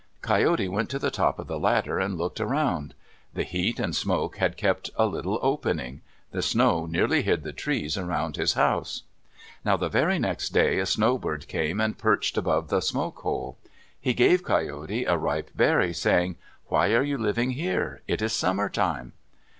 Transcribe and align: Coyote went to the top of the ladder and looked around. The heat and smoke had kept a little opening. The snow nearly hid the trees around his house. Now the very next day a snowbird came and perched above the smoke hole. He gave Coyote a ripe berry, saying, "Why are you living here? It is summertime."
Coyote 0.23 0.67
went 0.67 0.89
to 0.89 0.97
the 0.97 1.11
top 1.11 1.37
of 1.37 1.45
the 1.45 1.59
ladder 1.59 1.99
and 1.99 2.17
looked 2.17 2.41
around. 2.41 2.95
The 3.35 3.43
heat 3.43 3.79
and 3.79 3.95
smoke 3.95 4.37
had 4.37 4.57
kept 4.57 4.89
a 4.95 5.05
little 5.05 5.37
opening. 5.43 6.01
The 6.31 6.41
snow 6.41 6.87
nearly 6.87 7.21
hid 7.21 7.43
the 7.43 7.53
trees 7.53 7.99
around 7.99 8.35
his 8.35 8.53
house. 8.53 9.03
Now 9.63 9.77
the 9.77 9.89
very 9.89 10.17
next 10.17 10.49
day 10.55 10.79
a 10.79 10.87
snowbird 10.87 11.47
came 11.47 11.79
and 11.79 11.99
perched 11.99 12.35
above 12.35 12.69
the 12.69 12.81
smoke 12.81 13.19
hole. 13.19 13.59
He 13.99 14.15
gave 14.15 14.43
Coyote 14.43 15.05
a 15.05 15.17
ripe 15.19 15.51
berry, 15.53 15.93
saying, 15.93 16.35
"Why 16.65 16.93
are 16.95 17.03
you 17.03 17.19
living 17.19 17.51
here? 17.51 18.01
It 18.07 18.23
is 18.23 18.33
summertime." 18.33 19.13